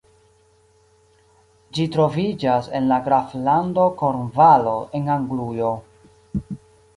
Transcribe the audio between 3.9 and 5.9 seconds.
Kornvalo en Anglujo.